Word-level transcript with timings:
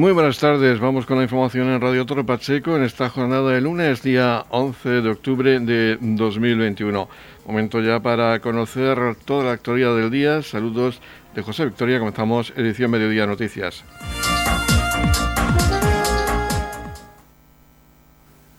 Muy 0.00 0.12
buenas 0.12 0.38
tardes, 0.38 0.80
vamos 0.80 1.04
con 1.04 1.18
la 1.18 1.24
información 1.24 1.68
en 1.68 1.78
Radio 1.78 2.06
Torre 2.06 2.24
Pacheco 2.24 2.74
en 2.74 2.84
esta 2.84 3.10
jornada 3.10 3.52
de 3.52 3.60
lunes, 3.60 4.02
día 4.02 4.46
11 4.48 5.02
de 5.02 5.10
octubre 5.10 5.60
de 5.60 5.98
2021. 6.00 7.06
Momento 7.46 7.82
ya 7.82 8.00
para 8.00 8.40
conocer 8.40 8.96
toda 9.26 9.44
la 9.44 9.52
actualidad 9.52 9.94
del 9.94 10.10
día. 10.10 10.40
Saludos 10.40 11.02
de 11.34 11.42
José 11.42 11.66
Victoria, 11.66 11.98
comenzamos 11.98 12.54
edición 12.56 12.90
Mediodía 12.90 13.26
Noticias. 13.26 13.84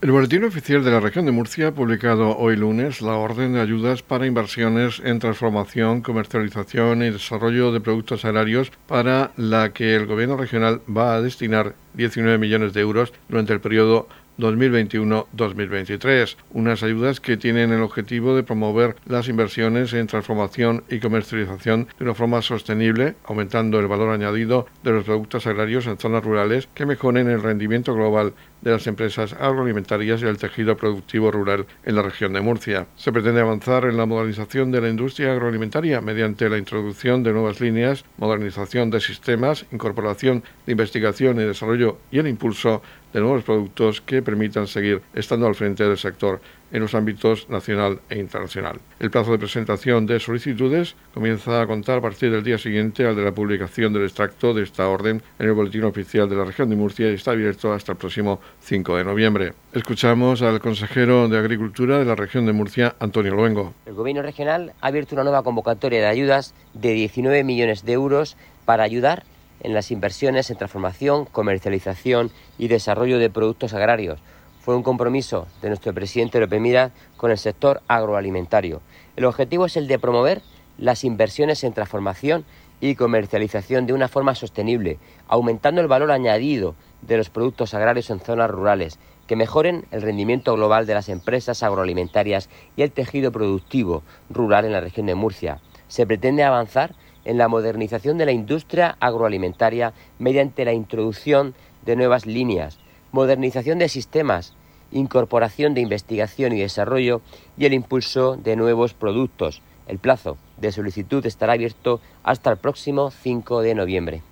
El 0.02 0.10
Boletín 0.10 0.42
Oficial 0.42 0.82
de 0.82 0.90
la 0.90 0.98
Región 0.98 1.26
de 1.26 1.30
Murcia 1.30 1.68
ha 1.68 1.74
publicado 1.74 2.36
hoy 2.36 2.56
lunes 2.56 3.02
la 3.02 3.14
orden 3.14 3.52
de 3.52 3.60
ayudas 3.60 4.02
para 4.02 4.26
inversiones 4.26 5.00
en 5.04 5.20
transformación, 5.20 6.00
comercialización 6.00 7.04
y 7.04 7.10
desarrollo 7.10 7.70
de 7.70 7.80
productos 7.80 8.24
agrarios 8.24 8.72
para 8.88 9.30
la 9.36 9.72
que 9.72 9.94
el 9.94 10.06
Gobierno 10.06 10.36
regional 10.36 10.80
va 10.88 11.14
a 11.14 11.22
destinar 11.22 11.76
19 11.94 12.36
millones 12.38 12.72
de 12.72 12.80
euros 12.80 13.12
durante 13.28 13.52
el 13.52 13.60
periodo 13.60 14.08
2021-2023. 14.38 16.36
Unas 16.52 16.82
ayudas 16.82 17.20
que 17.20 17.36
tienen 17.36 17.72
el 17.72 17.82
objetivo 17.82 18.34
de 18.34 18.42
promover 18.42 18.96
las 19.06 19.28
inversiones 19.28 19.92
en 19.92 20.06
transformación 20.06 20.84
y 20.88 21.00
comercialización 21.00 21.88
de 21.98 22.04
una 22.04 22.14
forma 22.14 22.42
sostenible, 22.42 23.14
aumentando 23.24 23.78
el 23.78 23.88
valor 23.88 24.10
añadido 24.10 24.66
de 24.82 24.92
los 24.92 25.04
productos 25.04 25.46
agrarios 25.46 25.86
en 25.86 25.98
zonas 25.98 26.24
rurales 26.24 26.68
que 26.74 26.86
mejoren 26.86 27.28
el 27.28 27.42
rendimiento 27.42 27.94
global 27.94 28.32
de 28.62 28.70
las 28.70 28.86
empresas 28.86 29.32
agroalimentarias 29.34 30.22
y 30.22 30.26
el 30.26 30.38
tejido 30.38 30.76
productivo 30.76 31.30
rural 31.30 31.66
en 31.84 31.96
la 31.96 32.02
región 32.02 32.32
de 32.32 32.40
Murcia. 32.40 32.86
Se 32.96 33.12
pretende 33.12 33.40
avanzar 33.40 33.84
en 33.84 33.96
la 33.96 34.06
modernización 34.06 34.70
de 34.70 34.80
la 34.80 34.88
industria 34.88 35.32
agroalimentaria 35.32 36.00
mediante 36.00 36.48
la 36.48 36.58
introducción 36.58 37.22
de 37.22 37.32
nuevas 37.32 37.60
líneas, 37.60 38.04
modernización 38.18 38.90
de 38.90 39.00
sistemas, 39.00 39.66
incorporación 39.72 40.44
de 40.66 40.72
investigación 40.72 41.40
y 41.40 41.44
desarrollo 41.44 41.98
y 42.10 42.18
el 42.18 42.28
impulso 42.28 42.82
de 43.12 43.20
nuevos 43.20 43.44
productos 43.44 44.00
que 44.00 44.22
permitan 44.22 44.66
seguir 44.66 45.02
estando 45.14 45.46
al 45.46 45.54
frente 45.54 45.84
del 45.84 45.98
sector 45.98 46.40
en 46.72 46.80
los 46.80 46.94
ámbitos 46.94 47.48
nacional 47.50 48.00
e 48.08 48.18
internacional. 48.18 48.80
El 48.98 49.10
plazo 49.10 49.32
de 49.32 49.38
presentación 49.38 50.06
de 50.06 50.18
solicitudes 50.18 50.96
comienza 51.12 51.60
a 51.60 51.66
contar 51.66 51.98
a 51.98 52.00
partir 52.00 52.30
del 52.30 52.42
día 52.42 52.58
siguiente 52.58 53.06
al 53.06 53.14
de 53.14 53.22
la 53.22 53.32
publicación 53.32 53.92
del 53.92 54.04
extracto 54.04 54.54
de 54.54 54.62
esta 54.62 54.88
orden 54.88 55.22
en 55.38 55.46
el 55.46 55.52
Boletín 55.52 55.84
Oficial 55.84 56.28
de 56.28 56.36
la 56.36 56.44
Región 56.44 56.70
de 56.70 56.76
Murcia 56.76 57.10
y 57.10 57.14
está 57.14 57.32
abierto 57.32 57.72
hasta 57.72 57.92
el 57.92 57.98
próximo 57.98 58.40
5 58.60 58.96
de 58.96 59.04
noviembre. 59.04 59.52
Escuchamos 59.72 60.42
al 60.42 60.60
consejero 60.60 61.28
de 61.28 61.38
Agricultura 61.38 61.98
de 61.98 62.04
la 62.04 62.14
Región 62.14 62.46
de 62.46 62.52
Murcia, 62.52 62.96
Antonio 62.98 63.34
Luengo. 63.34 63.74
El 63.86 63.94
Gobierno 63.94 64.22
regional 64.22 64.72
ha 64.80 64.86
abierto 64.86 65.14
una 65.14 65.24
nueva 65.24 65.42
convocatoria 65.42 66.00
de 66.00 66.06
ayudas 66.06 66.54
de 66.72 66.92
19 66.92 67.44
millones 67.44 67.84
de 67.84 67.92
euros 67.92 68.36
para 68.64 68.84
ayudar 68.84 69.24
en 69.62 69.74
las 69.74 69.90
inversiones 69.90 70.50
en 70.50 70.58
transformación, 70.58 71.24
comercialización 71.24 72.30
y 72.58 72.68
desarrollo 72.68 73.18
de 73.18 73.30
productos 73.30 73.72
agrarios. 73.74 74.20
Fue 74.60 74.76
un 74.76 74.82
compromiso 74.82 75.46
de 75.60 75.68
nuestro 75.68 75.92
presidente 75.92 76.38
López 76.38 76.60
Mira 76.60 76.90
con 77.16 77.30
el 77.30 77.38
sector 77.38 77.82
agroalimentario. 77.88 78.80
El 79.16 79.24
objetivo 79.24 79.66
es 79.66 79.76
el 79.76 79.88
de 79.88 79.98
promover 79.98 80.42
las 80.78 81.04
inversiones 81.04 81.64
en 81.64 81.72
transformación 81.72 82.44
y 82.80 82.96
comercialización 82.96 83.86
de 83.86 83.92
una 83.92 84.08
forma 84.08 84.34
sostenible, 84.34 84.98
aumentando 85.28 85.80
el 85.80 85.88
valor 85.88 86.10
añadido 86.10 86.74
de 87.00 87.16
los 87.16 87.30
productos 87.30 87.74
agrarios 87.74 88.10
en 88.10 88.20
zonas 88.20 88.50
rurales, 88.50 88.98
que 89.26 89.36
mejoren 89.36 89.84
el 89.92 90.02
rendimiento 90.02 90.54
global 90.54 90.86
de 90.86 90.94
las 90.94 91.08
empresas 91.08 91.62
agroalimentarias 91.62 92.48
y 92.76 92.82
el 92.82 92.90
tejido 92.90 93.30
productivo 93.30 94.02
rural 94.30 94.64
en 94.64 94.72
la 94.72 94.80
región 94.80 95.06
de 95.06 95.14
Murcia. 95.14 95.60
Se 95.86 96.06
pretende 96.06 96.42
avanzar 96.42 96.94
en 97.24 97.38
la 97.38 97.48
modernización 97.48 98.18
de 98.18 98.26
la 98.26 98.32
industria 98.32 98.96
agroalimentaria 99.00 99.92
mediante 100.18 100.64
la 100.64 100.72
introducción 100.72 101.54
de 101.84 101.96
nuevas 101.96 102.26
líneas, 102.26 102.78
modernización 103.12 103.78
de 103.78 103.88
sistemas, 103.88 104.54
incorporación 104.90 105.74
de 105.74 105.80
investigación 105.80 106.52
y 106.52 106.60
desarrollo 106.60 107.20
y 107.56 107.66
el 107.66 107.74
impulso 107.74 108.36
de 108.36 108.56
nuevos 108.56 108.94
productos. 108.94 109.62
El 109.88 109.98
plazo 109.98 110.36
de 110.58 110.72
solicitud 110.72 111.24
estará 111.26 111.54
abierto 111.54 112.00
hasta 112.22 112.50
el 112.50 112.56
próximo 112.56 113.10
5 113.10 113.62
de 113.62 113.74
noviembre. 113.74 114.22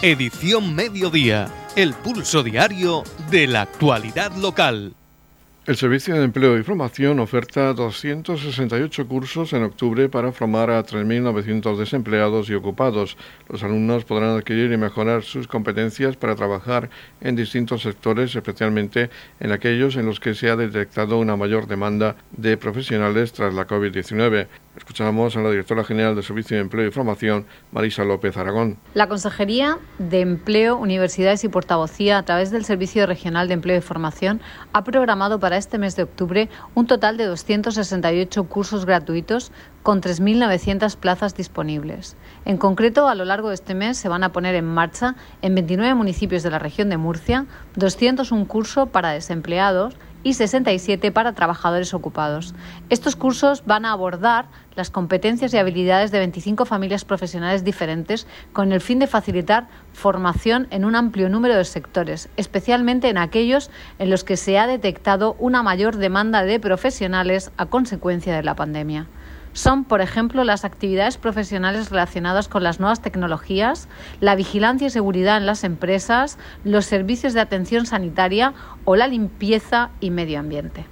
Edición 0.00 0.76
Mediodía, 0.76 1.48
el 1.74 1.92
pulso 1.92 2.44
diario 2.44 3.02
de 3.32 3.48
la 3.48 3.62
actualidad 3.62 4.30
local. 4.36 4.94
El 5.68 5.76
Servicio 5.76 6.14
de 6.14 6.24
Empleo 6.24 6.56
y 6.56 6.62
Formación 6.62 7.20
oferta 7.20 7.74
268 7.74 9.06
cursos 9.06 9.52
en 9.52 9.64
octubre 9.64 10.08
para 10.08 10.32
formar 10.32 10.70
a 10.70 10.82
3.900 10.82 11.76
desempleados 11.76 12.48
y 12.48 12.54
ocupados. 12.54 13.18
Los 13.50 13.62
alumnos 13.62 14.06
podrán 14.06 14.30
adquirir 14.30 14.72
y 14.72 14.78
mejorar 14.78 15.24
sus 15.24 15.46
competencias 15.46 16.16
para 16.16 16.36
trabajar 16.36 16.88
en 17.20 17.36
distintos 17.36 17.82
sectores, 17.82 18.34
especialmente 18.34 19.10
en 19.40 19.52
aquellos 19.52 19.96
en 19.96 20.06
los 20.06 20.20
que 20.20 20.32
se 20.32 20.48
ha 20.48 20.56
detectado 20.56 21.18
una 21.18 21.36
mayor 21.36 21.66
demanda 21.66 22.16
de 22.34 22.56
profesionales 22.56 23.34
tras 23.34 23.52
la 23.52 23.66
COVID-19. 23.66 24.46
Escuchamos 24.78 25.36
a 25.36 25.40
la 25.40 25.50
directora 25.50 25.82
general 25.82 26.14
de 26.14 26.22
Servicio 26.22 26.56
de 26.56 26.62
Empleo 26.62 26.86
y 26.86 26.92
Formación, 26.92 27.46
Marisa 27.72 28.04
López 28.04 28.36
Aragón. 28.36 28.78
La 28.94 29.08
Consejería 29.08 29.78
de 29.98 30.20
Empleo, 30.20 30.76
Universidades 30.76 31.42
y 31.42 31.48
Portavocía, 31.48 32.16
a 32.16 32.22
través 32.22 32.52
del 32.52 32.64
Servicio 32.64 33.04
Regional 33.04 33.48
de 33.48 33.54
Empleo 33.54 33.76
y 33.76 33.80
Formación, 33.80 34.40
ha 34.72 34.84
programado 34.84 35.40
para 35.40 35.56
este 35.56 35.78
mes 35.78 35.96
de 35.96 36.04
octubre 36.04 36.48
un 36.76 36.86
total 36.86 37.16
de 37.16 37.24
268 37.24 38.44
cursos 38.44 38.86
gratuitos 38.86 39.50
con 39.82 40.00
3.900 40.00 40.96
plazas 40.96 41.34
disponibles. 41.34 42.16
En 42.44 42.56
concreto, 42.56 43.08
a 43.08 43.14
lo 43.14 43.24
largo 43.24 43.48
de 43.48 43.54
este 43.54 43.74
mes 43.74 43.96
se 43.96 44.08
van 44.08 44.24
a 44.24 44.32
poner 44.32 44.54
en 44.54 44.66
marcha 44.66 45.16
en 45.42 45.54
29 45.54 45.94
municipios 45.94 46.42
de 46.42 46.50
la 46.50 46.58
región 46.58 46.88
de 46.88 46.96
Murcia 46.96 47.46
201 47.76 48.46
cursos 48.46 48.88
para 48.88 49.10
desempleados 49.10 49.96
y 50.22 50.34
67 50.34 51.12
para 51.12 51.32
trabajadores 51.32 51.94
ocupados. 51.94 52.54
Estos 52.90 53.16
cursos 53.16 53.62
van 53.66 53.84
a 53.84 53.92
abordar 53.92 54.46
las 54.74 54.90
competencias 54.90 55.54
y 55.54 55.58
habilidades 55.58 56.10
de 56.10 56.18
25 56.18 56.64
familias 56.64 57.04
profesionales 57.04 57.64
diferentes 57.64 58.26
con 58.52 58.72
el 58.72 58.80
fin 58.80 58.98
de 58.98 59.06
facilitar 59.06 59.68
formación 59.92 60.66
en 60.70 60.84
un 60.84 60.96
amplio 60.96 61.28
número 61.28 61.54
de 61.54 61.64
sectores, 61.64 62.28
especialmente 62.36 63.08
en 63.08 63.18
aquellos 63.18 63.70
en 63.98 64.10
los 64.10 64.24
que 64.24 64.36
se 64.36 64.58
ha 64.58 64.66
detectado 64.66 65.36
una 65.38 65.62
mayor 65.62 65.96
demanda 65.96 66.42
de 66.42 66.60
profesionales 66.60 67.50
a 67.56 67.66
consecuencia 67.66 68.34
de 68.34 68.42
la 68.42 68.56
pandemia 68.56 69.06
son, 69.58 69.82
por 69.84 70.00
ejemplo, 70.00 70.44
las 70.44 70.64
actividades 70.64 71.18
profesionales 71.18 71.90
relacionadas 71.90 72.46
con 72.46 72.62
las 72.62 72.78
nuevas 72.78 73.02
tecnologías, 73.02 73.88
la 74.20 74.36
vigilancia 74.36 74.86
y 74.86 74.90
seguridad 74.90 75.36
en 75.36 75.46
las 75.46 75.64
empresas, 75.64 76.38
los 76.62 76.86
servicios 76.86 77.34
de 77.34 77.40
atención 77.40 77.84
sanitaria 77.84 78.54
o 78.84 78.94
la 78.94 79.08
limpieza 79.08 79.90
y 80.00 80.10
medio 80.10 80.38
ambiente. 80.38 80.86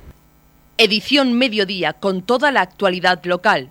Edición 0.79 1.33
Mediodía 1.33 1.93
con 1.93 2.23
toda 2.23 2.51
la 2.51 2.61
actualidad 2.61 3.25
local. 3.25 3.71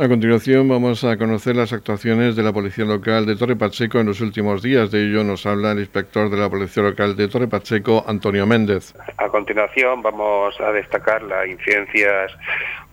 A 0.00 0.08
continuación 0.08 0.66
vamos 0.66 1.04
a 1.04 1.18
conocer 1.18 1.54
las 1.56 1.74
actuaciones 1.74 2.34
de 2.34 2.42
la 2.42 2.54
Policía 2.54 2.86
Local 2.86 3.26
de 3.26 3.36
Torre 3.36 3.54
Pacheco 3.54 4.00
en 4.00 4.06
los 4.06 4.22
últimos 4.22 4.62
días. 4.62 4.90
De 4.90 5.04
ello 5.04 5.22
nos 5.24 5.44
habla 5.44 5.72
el 5.72 5.80
inspector 5.80 6.30
de 6.30 6.38
la 6.38 6.48
Policía 6.48 6.82
Local 6.82 7.14
de 7.16 7.28
Torre 7.28 7.48
Pacheco, 7.48 8.02
Antonio 8.08 8.46
Méndez. 8.46 8.94
A 9.18 9.28
continuación 9.28 10.00
vamos 10.00 10.58
a 10.58 10.72
destacar 10.72 11.22
las 11.24 11.46
incidencias 11.46 12.32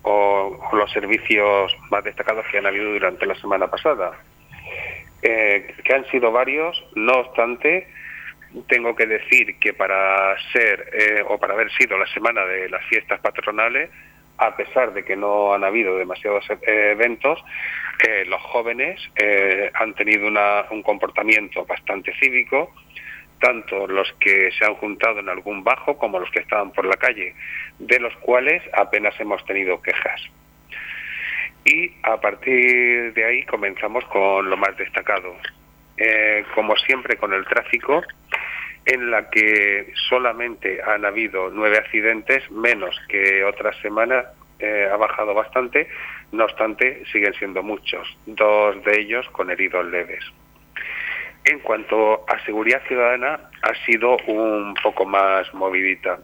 o 0.02 0.60
los 0.74 0.92
servicios 0.92 1.74
más 1.90 2.04
destacados 2.04 2.46
que 2.52 2.58
han 2.58 2.66
habido 2.66 2.92
durante 2.92 3.26
la 3.26 3.36
semana 3.36 3.68
pasada, 3.68 4.12
eh, 5.22 5.76
que 5.86 5.94
han 5.96 6.06
sido 6.08 6.34
varios, 6.34 6.76
no 6.96 7.14
obstante, 7.14 7.88
tengo 8.68 8.94
que 8.98 9.06
decir 9.06 9.58
que 9.60 9.72
para 9.72 10.36
ser 10.52 10.90
eh, 10.92 11.24
o 11.26 11.38
para 11.38 11.54
haber 11.54 11.72
sido 11.72 11.98
la 11.98 12.08
semana 12.08 12.44
de 12.44 12.68
las 12.68 12.84
fiestas 12.88 13.22
patronales, 13.22 13.92
a 14.38 14.56
pesar 14.56 14.94
de 14.94 15.04
que 15.04 15.16
no 15.16 15.54
han 15.54 15.64
habido 15.64 15.98
demasiados 15.98 16.46
eh, 16.50 16.92
eventos, 16.92 17.44
eh, 18.08 18.26
los 18.28 18.42
jóvenes 18.42 19.02
eh, 19.16 19.72
han 19.74 19.94
tenido 19.96 20.28
un 20.28 20.84
comportamiento 20.84 21.66
bastante 21.66 22.14
cívico, 22.20 22.74
tanto 23.40 23.88
los 23.88 24.12
que 24.20 24.52
se 24.52 24.66
han 24.66 24.76
juntado 24.76 25.20
en 25.20 25.30
algún 25.30 25.64
bajo 25.64 25.98
como 25.98 26.20
los 26.20 26.30
que 26.32 26.40
estaban 26.40 26.72
por 26.72 26.86
la 26.86 26.98
calle, 26.98 27.36
de 27.80 28.00
los 28.00 28.16
cuales 28.18 28.64
apenas 28.74 29.20
hemos 29.20 29.44
tenido 29.46 29.82
quejas. 29.82 30.22
Y 31.66 31.92
a 32.04 32.18
partir 32.22 33.14
de 33.14 33.26
ahí 33.26 33.44
comenzamos 33.44 34.06
con 34.06 34.50
lo 34.50 34.58
más 34.58 34.78
destacado. 34.78 35.36
como 36.54 36.76
siempre 36.76 37.18
con 37.18 37.34
el 37.34 37.44
tráfico, 37.46 38.04
en 38.88 39.12
la 39.12 39.30
que 39.30 39.94
solamente 40.10 40.82
han 40.82 41.04
habido 41.04 41.50
nueve 41.50 41.78
accidentes, 41.78 42.50
menos 42.50 42.98
que 43.10 43.44
otras 43.44 43.76
semanas, 43.82 44.26
eh, 44.60 44.88
ha 44.92 44.96
bajado 44.96 45.34
bastante, 45.34 45.88
no 46.32 46.46
obstante 46.46 47.04
siguen 47.12 47.34
siendo 47.34 47.62
muchos, 47.62 48.18
dos 48.26 48.82
de 48.86 49.02
ellos 49.02 49.28
con 49.34 49.52
heridos 49.52 49.86
leves. 49.88 50.24
En 51.44 51.60
cuanto 51.60 52.26
a 52.28 52.44
seguridad 52.46 52.82
ciudadana, 52.88 53.40
ha 53.62 53.86
sido 53.86 54.18
un 54.26 54.74
poco 54.82 55.06
más 55.06 55.54
movidita. 55.54 56.20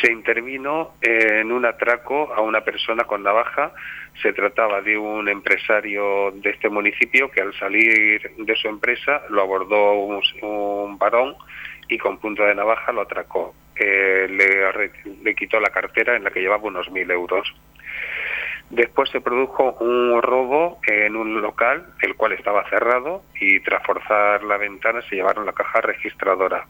Se 0.00 0.12
intervino 0.12 0.94
en 1.00 1.50
un 1.52 1.64
atraco 1.64 2.32
a 2.34 2.40
una 2.40 2.62
persona 2.62 3.04
con 3.04 3.22
navaja. 3.22 3.72
Se 4.22 4.32
trataba 4.32 4.80
de 4.82 4.96
un 4.96 5.28
empresario 5.28 6.30
de 6.32 6.50
este 6.50 6.68
municipio 6.68 7.30
que 7.30 7.40
al 7.40 7.54
salir 7.58 8.30
de 8.36 8.56
su 8.56 8.68
empresa 8.68 9.22
lo 9.30 9.42
abordó 9.42 9.94
un, 9.94 10.98
varón 10.98 11.34
y 11.88 11.98
con 11.98 12.18
punta 12.18 12.44
de 12.44 12.54
navaja 12.54 12.92
lo 12.92 13.02
atracó. 13.02 13.54
Eh, 13.76 14.26
le, 14.28 14.92
le 15.22 15.34
quitó 15.34 15.58
la 15.58 15.70
cartera 15.70 16.16
en 16.16 16.24
la 16.24 16.30
que 16.30 16.40
llevaba 16.40 16.68
unos 16.68 16.90
mil 16.90 17.10
euros. 17.10 17.52
Después 18.68 19.10
se 19.10 19.20
produjo 19.20 19.72
un 19.80 20.22
robo 20.22 20.78
en 20.86 21.16
un 21.16 21.42
local, 21.42 21.86
el 22.02 22.14
cual 22.14 22.32
estaba 22.32 22.68
cerrado, 22.68 23.24
y 23.40 23.58
tras 23.60 23.84
forzar 23.84 24.44
la 24.44 24.58
ventana 24.58 25.02
se 25.02 25.16
llevaron 25.16 25.44
la 25.44 25.52
caja 25.52 25.80
registradora. 25.80 26.66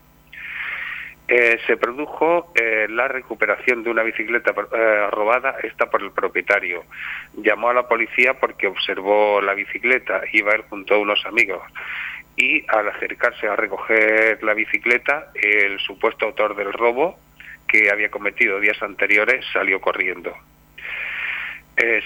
Eh, 1.33 1.61
se 1.65 1.77
produjo 1.77 2.53
eh, 2.57 2.89
la 2.91 3.07
recuperación 3.07 3.85
de 3.85 3.91
una 3.91 4.03
bicicleta 4.03 4.51
eh, 4.51 5.07
robada, 5.13 5.59
esta 5.63 5.89
por 5.89 6.03
el 6.03 6.11
propietario. 6.11 6.83
Llamó 7.37 7.71
a 7.71 7.75
la 7.75 7.87
policía 7.87 8.35
porque 8.35 8.67
observó 8.67 9.41
la 9.41 9.55
bicicleta, 9.55 10.23
iba 10.33 10.53
él 10.55 10.63
junto 10.69 10.95
a 10.95 10.99
unos 10.99 11.25
amigos. 11.27 11.63
Y 12.37 12.65
al 12.67 12.89
acercarse 12.89 13.47
a 13.47 13.55
recoger 13.55 14.43
la 14.43 14.55
bicicleta, 14.55 15.31
el 15.35 15.79
supuesto 15.79 16.27
autor 16.27 16.57
del 16.57 16.73
robo, 16.73 17.21
que 17.69 17.93
había 17.93 18.11
cometido 18.11 18.59
días 18.59 18.83
anteriores, 18.83 19.45
salió 19.53 19.81
corriendo. 19.81 20.35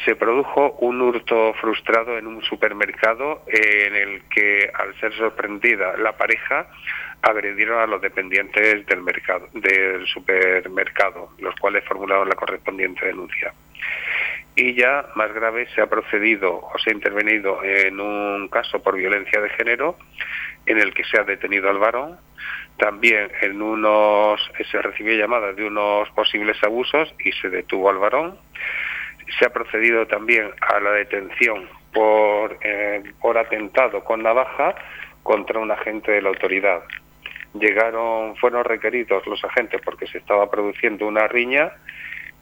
Se 0.05 0.17
produjo 0.17 0.73
un 0.81 1.01
hurto 1.01 1.55
frustrado 1.55 2.19
en 2.19 2.27
un 2.27 2.43
supermercado 2.43 3.43
en 3.47 3.95
el 3.95 4.23
que, 4.29 4.71
al 4.73 4.95
ser 5.01 5.13
sorprendida 5.15 5.97
la 5.97 6.17
pareja, 6.17 6.69
agredieron 7.23 7.81
a 7.81 7.87
los 7.87 8.01
dependientes 8.03 8.87
del 8.87 9.03
mercado 9.03 9.49
del 9.55 10.07
supermercado, 10.07 11.31
los 11.39 11.55
cuales 11.57 11.85
formularon 11.85 12.29
la 12.29 12.35
correspondiente 12.35 13.07
denuncia. 13.07 13.53
Y 14.57 14.75
ya 14.75 15.07
más 15.17 15.33
grave 15.33 15.67
se 15.75 15.81
ha 15.81 15.87
procedido 15.87 16.55
o 16.55 16.79
se 16.79 16.91
ha 16.91 16.93
intervenido 16.93 17.65
en 17.65 17.99
un 17.99 18.49
caso 18.49 18.83
por 18.83 18.97
violencia 18.97 19.41
de 19.41 19.49
género 19.51 19.97
en 20.67 20.79
el 20.79 20.95
que 20.95 21.05
se 21.05 21.19
ha 21.19 21.25
detenido 21.25 21.69
al 21.69 21.79
varón. 21.79 22.19
También 22.77 23.31
en 23.41 23.61
unos 23.61 24.41
se 24.71 24.83
recibió 24.83 25.15
llamadas 25.15 25.57
de 25.57 25.65
unos 25.65 26.09
posibles 26.11 26.63
abusos 26.63 27.13
y 27.25 27.33
se 27.33 27.49
detuvo 27.49 27.91
al 27.91 27.99
varón. 27.99 28.39
Se 29.39 29.47
ha 29.47 29.51
procedido 29.51 30.07
también 30.07 30.51
a 30.61 30.81
la 30.81 30.93
detención 30.93 31.69
por, 31.93 32.59
eh, 32.63 33.03
por 33.21 33.39
atentado 33.39 34.05
con 34.05 34.23
navaja 34.23 34.75
contra 35.23 35.59
un 35.59 35.71
agente 35.71 36.13
de 36.13 36.23
la 36.23 36.29
autoridad 36.29 36.83
llegaron, 37.55 38.37
fueron 38.37 38.65
requeridos 38.65 39.27
los 39.27 39.43
agentes 39.45 39.81
porque 39.85 40.07
se 40.07 40.19
estaba 40.19 40.51
produciendo 40.51 41.07
una 41.07 41.27
riña 41.29 41.73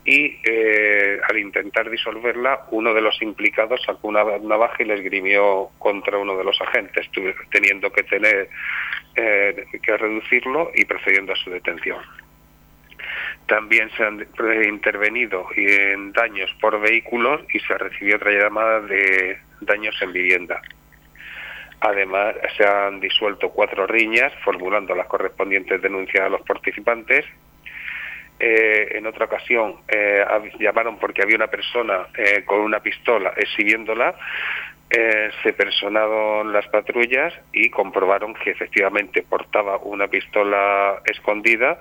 y 0.04 0.40
eh, 0.44 1.20
al 1.28 1.38
intentar 1.38 1.88
disolverla, 1.88 2.66
uno 2.72 2.92
de 2.92 3.00
los 3.00 3.22
implicados 3.22 3.80
sacó 3.86 4.08
una 4.08 4.24
navaja 4.38 4.82
y 4.82 4.86
le 4.86 4.94
esgrimió 4.94 5.68
contra 5.78 6.18
uno 6.18 6.36
de 6.36 6.42
los 6.42 6.60
agentes, 6.60 7.08
teniendo 7.50 7.92
que 7.92 8.02
tener 8.02 8.48
eh, 9.14 9.64
que 9.80 9.96
reducirlo 9.96 10.72
y 10.74 10.84
procediendo 10.86 11.32
a 11.32 11.36
su 11.36 11.50
detención. 11.50 11.98
También 13.52 13.90
se 13.98 14.02
han 14.02 14.26
intervenido 14.64 15.46
en 15.54 16.10
daños 16.14 16.50
por 16.58 16.80
vehículos 16.80 17.42
y 17.52 17.60
se 17.60 17.76
recibió 17.76 18.16
otra 18.16 18.30
llamada 18.30 18.80
de 18.80 19.36
daños 19.60 19.94
en 20.00 20.10
vivienda. 20.10 20.62
Además, 21.80 22.34
se 22.56 22.66
han 22.66 22.98
disuelto 22.98 23.50
cuatro 23.50 23.86
riñas, 23.86 24.32
formulando 24.42 24.94
las 24.94 25.06
correspondientes 25.06 25.82
denuncias 25.82 26.24
a 26.24 26.30
los 26.30 26.40
participantes. 26.40 27.26
Eh, 28.40 28.96
en 28.96 29.06
otra 29.06 29.26
ocasión 29.26 29.82
eh, 29.86 30.24
llamaron 30.58 30.98
porque 30.98 31.20
había 31.20 31.36
una 31.36 31.48
persona 31.48 32.06
eh, 32.16 32.44
con 32.46 32.60
una 32.60 32.80
pistola 32.80 33.34
exhibiéndola. 33.36 34.14
se 35.42 35.52
personaron 35.52 36.52
las 36.54 36.66
patrullas 36.68 37.34
y 37.52 37.68
comprobaron 37.68 38.32
que 38.32 38.50
efectivamente 38.52 39.22
portaba 39.22 39.76
una 39.76 40.06
pistola 40.08 41.02
escondida, 41.04 41.78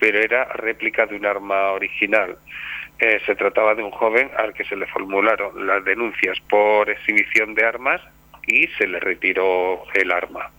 pero 0.00 0.18
era 0.18 0.46
réplica 0.46 1.06
de 1.06 1.14
un 1.16 1.26
arma 1.26 1.70
original. 1.72 2.36
se 2.98 3.34
trataba 3.34 3.74
de 3.74 3.82
un 3.82 3.92
joven 3.92 4.30
al 4.36 4.52
que 4.52 4.64
se 4.64 4.76
le 4.76 4.86
formularon 4.86 5.66
las 5.66 5.84
denuncias 5.84 6.38
por 6.50 6.90
exhibición 6.90 7.54
de 7.54 7.64
armas 7.64 8.00
y 8.46 8.66
se 8.78 8.86
le 8.86 9.00
retiró 9.00 9.84
el 9.94 10.10
arma. 10.10 10.50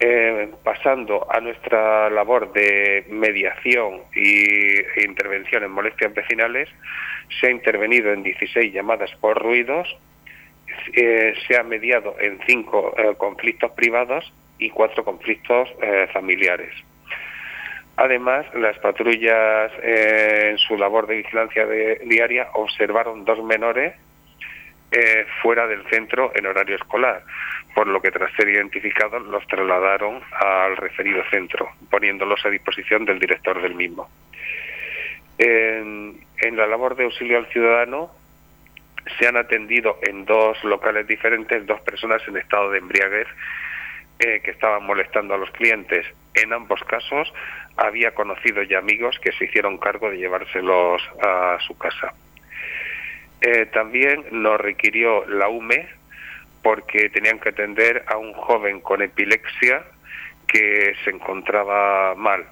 Eh, 0.00 0.48
pasando 0.62 1.26
a 1.28 1.40
nuestra 1.40 2.08
labor 2.08 2.52
de 2.52 3.04
mediación 3.10 4.02
e 4.14 5.02
intervención 5.04 5.64
en 5.64 5.72
molestias 5.72 6.14
vecinales, 6.14 6.68
se 7.40 7.48
ha 7.48 7.50
intervenido 7.50 8.12
en 8.12 8.22
16 8.22 8.72
llamadas 8.72 9.10
por 9.20 9.42
ruidos, 9.42 9.88
eh, 10.94 11.34
se 11.48 11.58
ha 11.58 11.64
mediado 11.64 12.14
en 12.20 12.38
cinco 12.46 12.94
eh, 12.96 13.16
conflictos 13.18 13.72
privados 13.72 14.32
y 14.60 14.70
cuatro 14.70 15.04
conflictos 15.04 15.68
familiares. 16.12 16.72
Además, 18.00 18.46
las 18.54 18.78
patrullas 18.78 19.72
en 19.82 20.56
su 20.58 20.78
labor 20.78 21.08
de 21.08 21.16
vigilancia 21.16 21.66
diaria 21.66 22.46
observaron 22.52 23.24
dos 23.24 23.42
menores 23.42 23.92
eh, 24.92 25.26
fuera 25.42 25.66
del 25.66 25.84
centro 25.90 26.30
en 26.32 26.46
horario 26.46 26.76
escolar, 26.76 27.24
por 27.74 27.88
lo 27.88 28.00
que 28.00 28.12
tras 28.12 28.32
ser 28.34 28.48
identificados 28.50 29.26
los 29.26 29.44
trasladaron 29.48 30.22
al 30.30 30.76
referido 30.76 31.24
centro, 31.28 31.70
poniéndolos 31.90 32.46
a 32.46 32.50
disposición 32.50 33.04
del 33.04 33.18
director 33.18 33.60
del 33.60 33.74
mismo. 33.74 34.08
En, 35.36 36.20
la 36.56 36.68
labor 36.68 36.94
de 36.94 37.02
auxilio 37.02 37.38
al 37.38 37.48
ciudadano 37.48 38.12
se 39.18 39.26
han 39.26 39.36
atendido 39.36 39.98
en 40.02 40.24
dos 40.24 40.62
locales 40.62 41.04
diferentes 41.08 41.66
dos 41.66 41.80
personas 41.80 42.22
en 42.28 42.36
estado 42.36 42.70
de 42.70 42.78
embriaguez 42.78 43.26
eh, 44.18 44.40
que 44.42 44.50
estaban 44.50 44.84
molestando 44.84 45.34
a 45.34 45.38
los 45.38 45.50
clientes. 45.52 46.04
En 46.34 46.52
ambos 46.52 46.82
casos 46.84 47.32
había 47.76 48.12
conocidos 48.12 48.66
y 48.68 48.74
amigos 48.74 49.18
que 49.20 49.32
se 49.32 49.44
hicieron 49.44 49.78
cargo 49.78 50.10
de 50.10 50.18
llevárselos 50.18 51.02
a 51.22 51.58
su 51.60 51.76
casa. 51.78 52.12
Eh, 53.40 53.66
también 53.66 54.24
nos 54.32 54.60
requirió 54.60 55.24
la 55.26 55.48
UME 55.48 55.88
porque 56.62 57.08
tenían 57.10 57.38
que 57.38 57.50
atender 57.50 58.04
a 58.08 58.16
un 58.16 58.32
joven 58.32 58.80
con 58.80 59.02
epilepsia 59.02 59.84
que 60.48 60.94
se 61.04 61.10
encontraba 61.10 62.14
mal. 62.16 62.44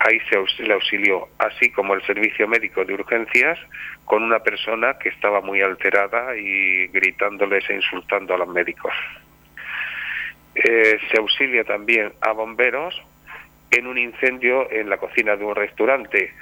Ahí 0.00 0.20
se 0.28 0.62
le 0.62 0.74
auxilió, 0.74 1.28
así 1.38 1.70
como 1.70 1.94
el 1.94 2.02
servicio 2.06 2.46
médico 2.46 2.84
de 2.84 2.94
urgencias, 2.94 3.58
con 4.04 4.22
una 4.22 4.40
persona 4.40 4.98
que 4.98 5.08
estaba 5.08 5.40
muy 5.40 5.62
alterada 5.62 6.36
y 6.36 6.86
gritándoles 6.88 7.68
e 7.70 7.74
insultando 7.74 8.34
a 8.34 8.38
los 8.38 8.48
médicos. 8.48 8.92
Eh, 10.56 10.98
se 11.10 11.18
auxilia 11.18 11.64
también 11.64 12.12
a 12.20 12.32
bomberos 12.32 13.00
en 13.70 13.86
un 13.86 13.98
incendio 13.98 14.70
en 14.70 14.88
la 14.88 14.96
cocina 14.96 15.36
de 15.36 15.44
un 15.44 15.54
restaurante 15.54 16.32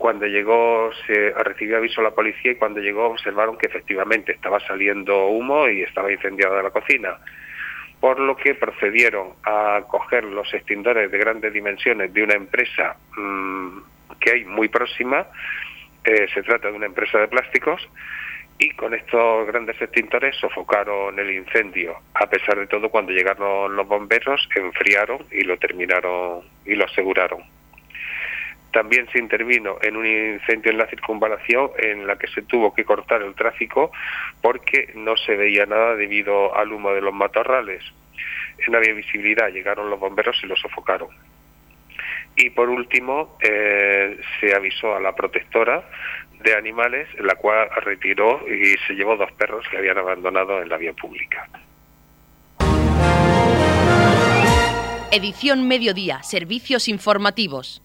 cuando 0.00 0.26
llegó, 0.26 0.90
se 1.06 1.30
recibió 1.44 1.76
aviso 1.76 2.00
la 2.00 2.12
policía 2.12 2.52
y 2.52 2.54
cuando 2.54 2.80
llegó 2.80 3.08
observaron 3.08 3.58
que 3.58 3.66
efectivamente 3.66 4.32
estaba 4.32 4.58
saliendo 4.60 5.26
humo 5.26 5.68
y 5.68 5.82
estaba 5.82 6.10
incendiada 6.10 6.62
la 6.62 6.70
cocina. 6.70 7.18
Por 8.00 8.18
lo 8.18 8.34
que 8.34 8.54
procedieron 8.54 9.34
a 9.44 9.82
coger 9.86 10.24
los 10.24 10.54
extintores 10.54 11.10
de 11.10 11.18
grandes 11.18 11.52
dimensiones 11.52 12.14
de 12.14 12.22
una 12.22 12.32
empresa 12.32 12.96
mm, 13.14 13.78
que 14.18 14.30
hay 14.30 14.44
muy 14.46 14.68
próxima, 14.68 15.26
eh, 16.02 16.26
se 16.32 16.42
trata 16.44 16.70
de 16.70 16.76
una 16.76 16.86
empresa 16.86 17.18
de 17.18 17.28
plásticos, 17.28 17.86
y 18.60 18.68
con 18.72 18.92
estos 18.92 19.46
grandes 19.46 19.80
extintores 19.80 20.36
sofocaron 20.36 21.18
el 21.18 21.30
incendio. 21.30 21.96
A 22.12 22.28
pesar 22.28 22.58
de 22.58 22.66
todo, 22.66 22.90
cuando 22.90 23.10
llegaron 23.10 23.74
los 23.74 23.88
bomberos, 23.88 24.46
enfriaron 24.54 25.24
y 25.30 25.44
lo 25.44 25.56
terminaron 25.56 26.42
y 26.66 26.74
lo 26.74 26.84
aseguraron. 26.84 27.42
También 28.70 29.08
se 29.12 29.18
intervino 29.18 29.78
en 29.80 29.96
un 29.96 30.06
incendio 30.06 30.70
en 30.70 30.78
la 30.78 30.86
circunvalación 30.88 31.70
en 31.78 32.06
la 32.06 32.16
que 32.16 32.26
se 32.28 32.42
tuvo 32.42 32.74
que 32.74 32.84
cortar 32.84 33.22
el 33.22 33.34
tráfico 33.34 33.92
porque 34.42 34.92
no 34.94 35.16
se 35.16 35.36
veía 35.36 35.64
nada 35.64 35.96
debido 35.96 36.54
al 36.54 36.70
humo 36.70 36.92
de 36.92 37.00
los 37.00 37.14
matorrales. 37.14 37.82
No 38.68 38.76
había 38.76 38.92
visibilidad, 38.92 39.48
llegaron 39.48 39.88
los 39.88 39.98
bomberos 39.98 40.38
y 40.44 40.46
lo 40.46 40.54
sofocaron. 40.54 41.08
Y 42.36 42.50
por 42.50 42.68
último, 42.68 43.38
eh, 43.42 44.20
se 44.38 44.54
avisó 44.54 44.94
a 44.94 45.00
la 45.00 45.14
protectora 45.14 45.82
de 46.42 46.54
animales, 46.54 47.08
la 47.20 47.34
cual 47.34 47.68
retiró 47.84 48.40
y 48.48 48.76
se 48.86 48.94
llevó 48.94 49.16
dos 49.16 49.30
perros 49.32 49.64
que 49.70 49.78
habían 49.78 49.98
abandonado 49.98 50.62
en 50.62 50.68
la 50.68 50.76
vía 50.76 50.92
pública. 50.92 51.48
Edición 55.12 55.66
Mediodía, 55.66 56.22
Servicios 56.22 56.86
Informativos. 56.88 57.82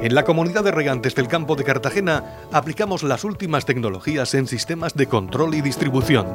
En 0.00 0.14
la 0.14 0.24
comunidad 0.24 0.64
de 0.64 0.72
regantes 0.72 1.14
del 1.14 1.28
campo 1.28 1.54
de 1.54 1.64
Cartagena 1.64 2.38
aplicamos 2.50 3.02
las 3.02 3.24
últimas 3.24 3.66
tecnologías 3.66 4.34
en 4.34 4.48
sistemas 4.48 4.94
de 4.94 5.06
control 5.06 5.54
y 5.54 5.60
distribución. 5.60 6.34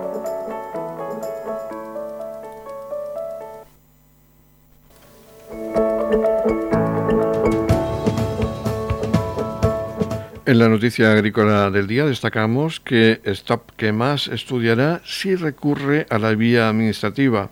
En 10.51 10.59
la 10.59 10.67
noticia 10.67 11.13
agrícola 11.13 11.71
del 11.71 11.87
día 11.87 12.05
destacamos 12.05 12.81
que 12.81 13.21
Stop 13.23 13.71
más 13.93 14.27
estudiará 14.27 15.01
si 15.05 15.35
recurre 15.35 16.05
a 16.09 16.19
la 16.19 16.35
vía 16.35 16.67
administrativa. 16.67 17.49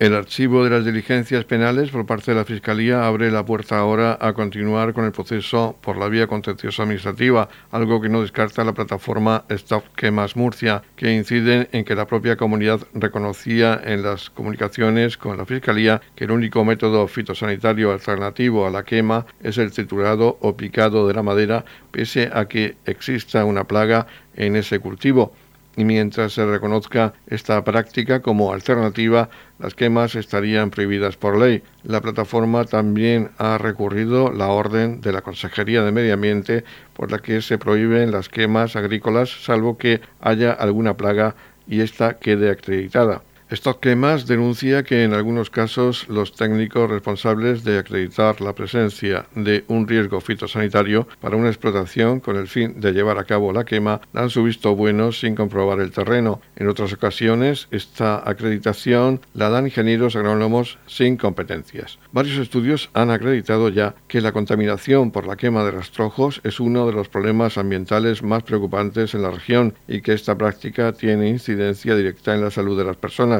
El 0.00 0.14
archivo 0.14 0.64
de 0.64 0.70
las 0.70 0.86
diligencias 0.86 1.44
penales 1.44 1.90
por 1.90 2.06
parte 2.06 2.30
de 2.30 2.38
la 2.38 2.46
Fiscalía 2.46 3.06
abre 3.06 3.30
la 3.30 3.44
puerta 3.44 3.78
ahora 3.78 4.16
a 4.18 4.32
continuar 4.32 4.94
con 4.94 5.04
el 5.04 5.12
proceso 5.12 5.76
por 5.82 5.98
la 5.98 6.08
vía 6.08 6.26
contenciosa 6.26 6.84
administrativa, 6.84 7.50
algo 7.70 8.00
que 8.00 8.08
no 8.08 8.22
descarta 8.22 8.64
la 8.64 8.72
plataforma 8.72 9.44
Stop 9.50 9.84
Quemas 9.96 10.36
Murcia, 10.36 10.80
que 10.96 11.12
incide 11.12 11.68
en 11.72 11.84
que 11.84 11.94
la 11.94 12.06
propia 12.06 12.38
comunidad 12.38 12.80
reconocía 12.94 13.78
en 13.84 14.02
las 14.02 14.30
comunicaciones 14.30 15.18
con 15.18 15.36
la 15.36 15.44
Fiscalía 15.44 16.00
que 16.14 16.24
el 16.24 16.30
único 16.30 16.64
método 16.64 17.06
fitosanitario 17.06 17.92
alternativo 17.92 18.66
a 18.66 18.70
la 18.70 18.84
quema 18.84 19.26
es 19.42 19.58
el 19.58 19.70
triturado 19.70 20.38
o 20.40 20.56
picado 20.56 21.08
de 21.08 21.12
la 21.12 21.22
madera, 21.22 21.66
pese 21.90 22.30
a 22.32 22.48
que 22.48 22.78
exista 22.86 23.44
una 23.44 23.64
plaga 23.64 24.06
en 24.34 24.56
ese 24.56 24.78
cultivo 24.78 25.34
y 25.80 25.84
mientras 25.84 26.34
se 26.34 26.44
reconozca 26.44 27.14
esta 27.26 27.64
práctica 27.64 28.20
como 28.20 28.52
alternativa, 28.52 29.30
las 29.58 29.74
quemas 29.74 30.14
estarían 30.14 30.68
prohibidas 30.68 31.16
por 31.16 31.38
ley. 31.38 31.62
La 31.84 32.02
plataforma 32.02 32.66
también 32.66 33.30
ha 33.38 33.56
recurrido 33.56 34.30
la 34.30 34.48
orden 34.48 35.00
de 35.00 35.12
la 35.12 35.22
Consejería 35.22 35.82
de 35.82 35.90
Medio 35.90 36.12
Ambiente 36.12 36.64
por 36.92 37.10
la 37.10 37.18
que 37.18 37.40
se 37.40 37.56
prohíben 37.56 38.10
las 38.10 38.28
quemas 38.28 38.76
agrícolas 38.76 39.30
salvo 39.30 39.78
que 39.78 40.02
haya 40.20 40.52
alguna 40.52 40.98
plaga 40.98 41.34
y 41.66 41.80
ésta 41.80 42.18
quede 42.18 42.50
acreditada. 42.50 43.22
Stock 43.50 43.80
Quemas 43.80 44.28
denuncia 44.28 44.84
que 44.84 45.02
en 45.02 45.12
algunos 45.12 45.50
casos 45.50 46.08
los 46.08 46.34
técnicos 46.34 46.88
responsables 46.88 47.64
de 47.64 47.78
acreditar 47.78 48.40
la 48.40 48.54
presencia 48.54 49.26
de 49.34 49.64
un 49.66 49.88
riesgo 49.88 50.20
fitosanitario 50.20 51.08
para 51.20 51.34
una 51.34 51.48
explotación 51.48 52.20
con 52.20 52.36
el 52.36 52.46
fin 52.46 52.80
de 52.80 52.92
llevar 52.92 53.18
a 53.18 53.24
cabo 53.24 53.52
la 53.52 53.64
quema 53.64 54.02
dan 54.12 54.30
su 54.30 54.44
visto 54.44 54.76
bueno 54.76 55.10
sin 55.10 55.34
comprobar 55.34 55.80
el 55.80 55.90
terreno. 55.90 56.40
En 56.54 56.68
otras 56.68 56.92
ocasiones, 56.92 57.66
esta 57.72 58.22
acreditación 58.24 59.20
la 59.34 59.48
dan 59.48 59.66
ingenieros 59.66 60.14
agrónomos 60.14 60.78
sin 60.86 61.16
competencias. 61.16 61.98
Varios 62.12 62.38
estudios 62.38 62.88
han 62.94 63.10
acreditado 63.10 63.68
ya 63.68 63.96
que 64.06 64.20
la 64.20 64.30
contaminación 64.30 65.10
por 65.10 65.26
la 65.26 65.34
quema 65.34 65.64
de 65.64 65.72
rastrojos 65.72 66.40
es 66.44 66.60
uno 66.60 66.86
de 66.86 66.92
los 66.92 67.08
problemas 67.08 67.58
ambientales 67.58 68.22
más 68.22 68.44
preocupantes 68.44 69.14
en 69.14 69.22
la 69.22 69.32
región 69.32 69.74
y 69.88 70.02
que 70.02 70.12
esta 70.12 70.38
práctica 70.38 70.92
tiene 70.92 71.28
incidencia 71.28 71.96
directa 71.96 72.32
en 72.32 72.42
la 72.42 72.52
salud 72.52 72.78
de 72.78 72.84
las 72.84 72.96
personas 72.96 73.39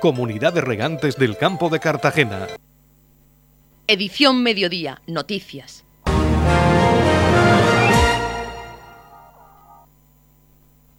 Comunidad 0.00 0.52
de 0.52 0.60
Regantes 0.60 1.16
del 1.16 1.36
Campo 1.36 1.70
de 1.70 1.80
Cartagena. 1.80 2.46
Edición 3.88 4.42
Mediodía, 4.44 5.02
Noticias. 5.08 5.84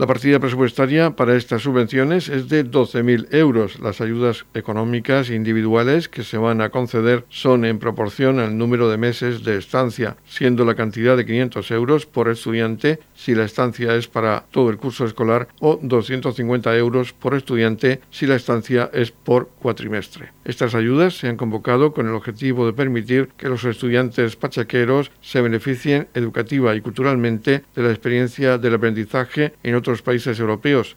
La 0.00 0.06
partida 0.06 0.40
presupuestaria 0.40 1.10
para 1.10 1.36
estas 1.36 1.60
subvenciones 1.60 2.30
es 2.30 2.48
de 2.48 2.64
12.000 2.64 3.34
euros. 3.34 3.78
Las 3.80 4.00
ayudas 4.00 4.46
económicas 4.54 5.28
individuales 5.28 6.08
que 6.08 6.24
se 6.24 6.38
van 6.38 6.62
a 6.62 6.70
conceder 6.70 7.26
son 7.28 7.66
en 7.66 7.78
proporción 7.78 8.38
al 8.38 8.56
número 8.56 8.88
de 8.88 8.96
meses 8.96 9.44
de 9.44 9.58
estancia, 9.58 10.16
siendo 10.26 10.64
la 10.64 10.74
cantidad 10.74 11.18
de 11.18 11.26
500 11.26 11.70
euros 11.72 12.06
por 12.06 12.30
estudiante 12.30 12.98
si 13.20 13.34
la 13.34 13.44
estancia 13.44 13.94
es 13.94 14.08
para 14.08 14.44
todo 14.50 14.70
el 14.70 14.78
curso 14.78 15.04
escolar 15.04 15.48
o 15.60 15.78
250 15.82 16.76
euros 16.78 17.12
por 17.12 17.34
estudiante 17.34 18.00
si 18.10 18.26
la 18.26 18.36
estancia 18.36 18.90
es 18.94 19.10
por 19.10 19.50
cuatrimestre. 19.60 20.32
Estas 20.44 20.74
ayudas 20.74 21.18
se 21.18 21.28
han 21.28 21.36
convocado 21.36 21.92
con 21.92 22.08
el 22.08 22.14
objetivo 22.14 22.64
de 22.64 22.72
permitir 22.72 23.28
que 23.36 23.48
los 23.48 23.64
estudiantes 23.64 24.36
pachaqueros 24.36 25.10
se 25.20 25.42
beneficien 25.42 26.08
educativa 26.14 26.74
y 26.74 26.80
culturalmente 26.80 27.62
de 27.74 27.82
la 27.82 27.90
experiencia 27.90 28.56
del 28.56 28.74
aprendizaje 28.74 29.52
en 29.62 29.74
otros 29.74 30.00
países 30.00 30.40
europeos 30.40 30.96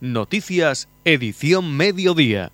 Noticias, 0.00 0.90
edición 1.06 1.74
mediodía. 1.74 2.52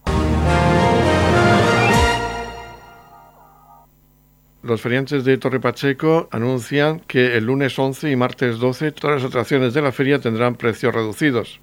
Los 4.63 4.81
feriantes 4.81 5.25
de 5.25 5.39
Torre 5.39 5.59
Pacheco 5.59 6.29
anuncian 6.31 7.01
que 7.01 7.37
el 7.37 7.47
lunes 7.47 7.77
11 7.77 8.13
y 8.13 8.15
martes 8.15 8.61
12 8.61 8.93
todas 8.93 9.21
las 9.21 9.29
atracciones 9.29 9.75
de 9.75 9.83
la 9.83 9.91
feria 9.91 10.21
tendrán 10.21 10.55
precios 10.55 10.95
reducidos. 10.95 11.61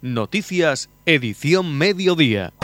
Noticias, 0.00 0.88
edición 1.04 1.76
mediodía. 1.76 2.54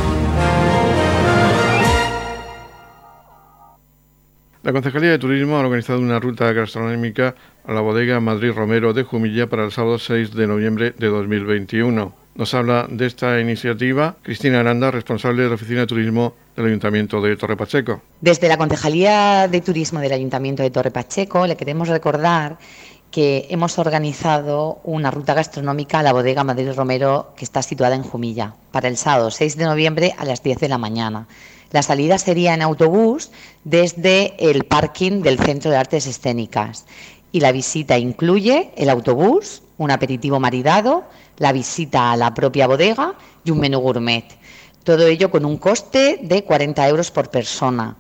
La 4.65 4.73
Concejalía 4.73 5.11
de 5.11 5.19
Turismo 5.19 5.57
ha 5.57 5.61
organizado 5.61 5.99
una 5.99 6.19
ruta 6.19 6.51
gastronómica 6.55 7.35
a 7.67 7.73
la 7.75 7.83
bodega 7.83 8.19
Madrid 8.21 8.51
Romero 8.51 8.95
de 8.95 9.03
Jumilla 9.03 9.47
para 9.47 9.63
el 9.63 9.73
sábado 9.73 9.99
6 9.99 10.33
de 10.35 10.47
noviembre 10.47 10.95
de 10.97 11.09
2021. 11.09 12.15
Nos 12.35 12.55
habla 12.55 12.87
de 12.89 13.05
esta 13.05 13.39
iniciativa 13.39 14.17
Cristina 14.23 14.61
Aranda, 14.61 14.91
responsable 14.91 15.43
de 15.43 15.51
la 15.51 15.57
Oficina 15.57 15.81
de 15.81 15.87
Turismo 15.87 16.33
del 16.57 16.65
Ayuntamiento 16.65 17.21
de 17.21 17.37
Torre 17.37 17.59
Pacheco. 17.59 18.01
Desde 18.23 18.49
la 18.49 18.57
Concejalía 18.57 19.49
de 19.49 19.61
Turismo 19.61 20.01
del 20.01 20.13
Ayuntamiento 20.13 20.63
de 20.63 20.71
Torre 20.71 20.91
Pacheco 20.91 21.47
le 21.47 21.59
queremos 21.59 21.89
recordar 21.89 22.57
que 23.11 23.47
hemos 23.51 23.79
organizado 23.79 24.81
una 24.83 25.11
ruta 25.11 25.35
gastronómica 25.35 25.99
a 25.99 26.03
la 26.03 26.15
bodega 26.15 26.43
Madrid 26.43 26.73
Romero 26.75 27.35
que 27.37 27.45
está 27.45 27.61
situada 27.61 27.97
en 27.97 28.03
Jumilla 28.03 28.55
para 28.73 28.89
el 28.89 28.97
sábado 28.97 29.31
6 29.31 29.59
de 29.59 29.67
noviembre 29.67 30.15
a 30.17 30.25
las 30.25 30.43
10 30.43 30.59
de 30.59 30.69
la 30.71 30.79
mañana. 30.79 31.29
La 31.75 31.83
salida 31.83 32.19
sería 32.19 32.55
en 32.55 32.63
autobús 32.63 33.33
desde 33.65 34.37
el 34.39 34.63
parking 34.63 35.23
del 35.23 35.41
Centro 35.41 35.73
de 35.73 35.77
Artes 35.77 36.07
Escénicas 36.07 36.87
y 37.33 37.41
la 37.41 37.51
visita 37.51 37.99
incluye 37.99 38.71
el 38.77 38.89
autobús, 38.89 39.61
un 39.77 39.91
aperitivo 39.91 40.39
maridado, 40.39 41.03
la 41.37 41.51
visita 41.51 42.13
a 42.13 42.17
la 42.17 42.33
propia 42.33 42.69
bodega 42.69 43.15
y 43.43 43.51
un 43.51 43.59
menú 43.59 43.81
gourmet. 43.81 44.25
Todo 44.85 45.09
ello 45.09 45.33
con 45.33 45.45
un 45.45 45.57
coste 45.57 46.21
de 46.23 46.45
40 46.45 46.89
euros 46.89 47.11
por 47.11 47.29
persona 47.29 47.97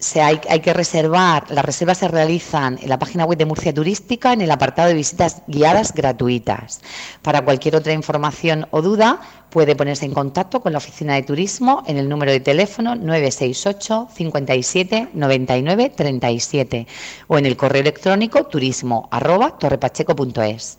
se 0.00 0.22
hay, 0.22 0.38
que 0.38 0.72
reservar, 0.72 1.50
las 1.50 1.64
reservas 1.64 1.98
se 1.98 2.08
realizan 2.08 2.78
en 2.82 2.88
la 2.88 2.98
página 2.98 3.26
web 3.26 3.36
de 3.36 3.44
Murcia 3.44 3.72
Turística 3.72 4.32
en 4.32 4.40
el 4.40 4.50
apartado 4.50 4.88
de 4.88 4.94
visitas 4.94 5.42
guiadas 5.46 5.92
gratuitas. 5.92 6.80
Para 7.20 7.44
cualquier 7.44 7.76
otra 7.76 7.92
información 7.92 8.66
o 8.70 8.80
duda, 8.80 9.20
puede 9.50 9.76
ponerse 9.76 10.06
en 10.06 10.14
contacto 10.14 10.62
con 10.62 10.72
la 10.72 10.78
oficina 10.78 11.14
de 11.14 11.22
turismo 11.22 11.84
en 11.86 11.98
el 11.98 12.08
número 12.08 12.32
de 12.32 12.40
teléfono 12.40 12.94
968 12.94 14.08
57 14.14 15.10
99 15.12 15.92
37 15.94 16.86
o 17.28 17.36
en 17.36 17.44
el 17.44 17.58
correo 17.58 17.82
electrónico 17.82 18.44
turismo 18.44 19.08
arroba 19.12 19.58
torrepacheco.es. 19.58 20.78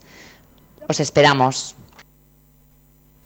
Os 0.88 1.00
esperamos. 1.00 1.76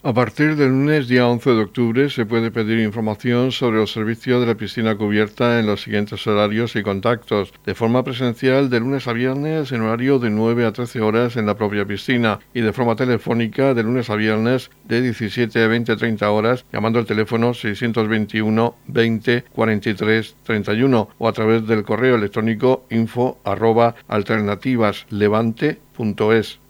A 0.07 0.15
partir 0.15 0.55
del 0.55 0.69
lunes 0.69 1.09
día 1.09 1.27
11 1.27 1.51
de 1.51 1.63
octubre 1.63 2.09
se 2.11 2.27
puede 2.27 2.53
pedir 2.53 2.79
información 2.79 3.51
sobre 3.51 3.81
el 3.81 3.89
servicio 3.89 4.39
de 4.39 4.47
la 4.47 4.55
piscina 4.55 4.95
cubierta 4.95 5.59
en 5.59 5.67
los 5.67 5.83
siguientes 5.83 6.25
horarios 6.29 6.77
y 6.77 6.85
contactos. 6.85 7.53
De 7.65 7.75
forma 7.75 8.05
presencial 8.05 8.71
de 8.71 8.79
lunes 8.79 9.09
a 9.09 9.13
viernes 9.13 9.73
en 9.73 9.81
horario 9.81 10.21
de 10.21 10.31
9 10.31 10.65
a 10.65 10.73
13 10.73 11.01
horas 11.01 11.37
en 11.37 11.47
la 11.47 11.57
propia 11.57 11.87
piscina 11.87 12.39
y 12.55 12.61
de 12.61 12.73
forma 12.73 12.95
telefónica 12.95 13.75
de 13.75 13.83
lunes 13.83 14.09
a 14.09 14.15
viernes 14.15 14.71
de 14.85 15.03
17 15.03 15.61
a 15.61 15.67
20 15.67 15.97
30 15.97 16.31
horas 16.31 16.65
llamando 16.73 17.01
al 17.01 17.07
teléfono 17.07 17.53
621 17.53 18.77
20 18.87 19.43
43 19.43 20.37
31 20.45 21.09
o 21.19 21.29
a 21.29 21.33
través 21.33 21.67
del 21.67 21.83
correo 21.83 22.15
electrónico 22.15 22.87
info 22.91 23.41
arroba 23.43 23.97
alternativaslevante.es. 24.07 26.61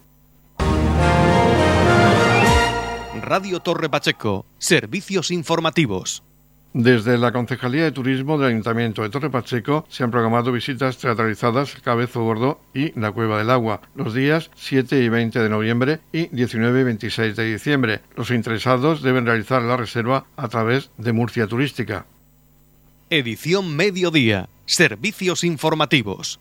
Radio 3.27 3.59
Torre 3.59 3.91
Pacheco, 3.91 4.47
servicios 4.59 5.33
informativos. 5.33 6.23
Desde 6.73 7.19
la 7.19 7.33
Concejalía 7.33 7.83
de 7.83 7.91
Turismo 7.91 8.39
del 8.39 8.51
Ayuntamiento 8.51 9.03
de 9.03 9.11
Torre 9.11 9.31
Pacheco 9.31 9.85
se 9.89 10.05
han 10.05 10.13
programado 10.13 10.53
visitas 10.53 10.99
teatralizadas 10.99 11.75
Cabezo 11.83 12.23
Gordo 12.23 12.61
y 12.73 12.97
La 12.97 13.11
Cueva 13.11 13.39
del 13.39 13.51
Agua 13.51 13.81
los 13.97 14.15
días 14.15 14.53
7 14.55 15.03
y 15.03 15.09
20 15.09 15.41
de 15.41 15.49
noviembre 15.49 15.99
y 16.13 16.29
19 16.29 16.83
y 16.83 16.85
26 16.85 17.35
de 17.35 17.53
diciembre. 17.53 18.01
Los 18.15 18.31
interesados 18.31 19.03
deben 19.03 19.27
realizar 19.27 19.61
la 19.61 19.77
reserva 19.77 20.27
a 20.37 20.47
través 20.47 20.93
de 20.97 21.13
Murcia 21.13 21.49
Turística. 21.49 22.07
Edición 23.11 23.75
Mediodía. 23.75 24.49
Servicios 24.67 25.43
informativos. 25.43 26.39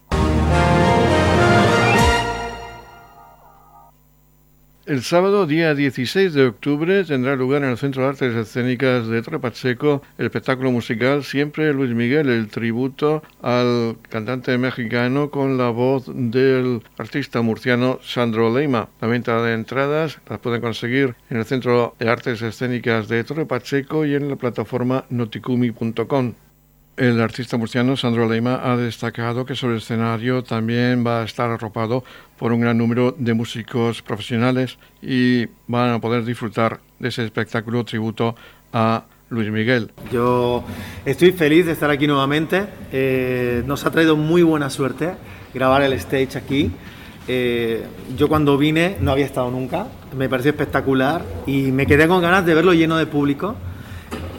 El 4.88 5.01
sábado, 5.01 5.48
día 5.48 5.74
16 5.74 6.36
de 6.36 6.46
octubre, 6.46 7.04
tendrá 7.06 7.36
lugar 7.36 7.63
en 7.63 7.72
el 7.72 7.77
Centro 7.80 8.04
de 8.04 8.10
Artes 8.10 8.36
Escénicas 8.36 9.08
de 9.08 9.24
Trepacheco 9.24 10.04
el 10.20 10.27
espectáculo 10.27 10.72
musical 10.72 11.24
Siempre 11.24 11.74
Luis 11.74 11.96
Miguel, 11.96 12.30
el 12.30 12.50
tributo 12.50 13.24
al 13.42 13.98
cantante 14.10 14.56
mexicano 14.60 15.32
con 15.32 15.58
la 15.58 15.72
voz 15.72 16.06
del 16.13 16.84
artista 17.00 17.42
murciano 17.42 17.98
Sandro 18.04 18.56
Leima. 18.56 18.88
La 19.01 19.08
venta 19.08 19.42
de 19.42 19.56
entradas 19.56 20.20
las 20.30 20.38
pueden 20.38 20.62
conseguir 20.62 21.15
en 21.32 21.38
el 21.38 21.46
Centro 21.46 21.96
de 21.98 22.08
Artes 22.08 22.44
Escénicas 22.44 23.08
de 23.08 23.24
Torre 23.24 23.48
Pacheco 23.48 24.06
y 24.06 24.13
en 24.13 24.30
la 24.30 24.36
plataforma 24.36 25.06
noticumi.com. 25.10 26.36
El 26.98 27.20
artista 27.20 27.58
murciano 27.58 27.98
Sandro 27.98 28.30
Leima 28.30 28.62
ha 28.64 28.78
destacado 28.78 29.46
que 29.46 29.54
sobre 29.54 29.74
el 29.74 29.82
escenario 29.82 30.44
también 30.44 31.06
va 31.06 31.22
a 31.22 31.25
estar 31.25 31.50
arropado 31.50 32.06
por 32.38 32.54
un 32.54 32.62
gran 32.62 32.78
número 32.78 33.14
de 33.18 33.34
músicos 33.34 34.02
profesionales 34.02 34.78
y 35.02 35.46
van 35.68 35.90
a 35.90 36.00
poder 36.00 36.24
disfrutar 36.24 36.80
de 37.00 37.10
ese 37.10 37.25
espectáculo 37.25 37.84
tributo 37.84 38.36
a 38.72 39.04
Luis 39.28 39.52
Miguel. 39.52 39.92
Yo 40.10 40.64
estoy 41.04 41.34
feliz 41.34 41.66
de 41.66 41.74
estar 41.74 41.90
aquí 41.90 42.08
nuevamente. 42.08 42.66
Eh, 42.94 43.62
nos 43.66 43.86
ha 43.86 43.92
traído 43.92 44.16
muy 44.16 44.44
buena 44.44 44.70
suerte 44.70 45.16
grabar 45.53 45.81
el 45.81 45.92
stage 45.94 46.38
aquí. 46.38 46.72
Eh, 47.27 47.84
yo 48.16 48.29
cuando 48.29 48.58
vine 48.58 48.96
no 49.01 49.12
había 49.12 49.25
estado 49.25 49.51
nunca, 49.51 49.88
me 50.18 50.29
pareció 50.29 50.51
espectacular 50.51 51.25
y 51.46 51.74
me 51.74 51.88
quedé 51.88 52.08
con 52.08 52.22
ganas 52.22 52.46
de 52.46 52.53
verlo 52.53 52.74
lleno 52.74 52.96
de 52.96 53.05
público 53.05 53.58